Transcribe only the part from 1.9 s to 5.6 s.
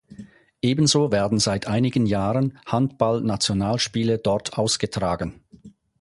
Jahren Handball-Nationalspiele dort ausgetragen.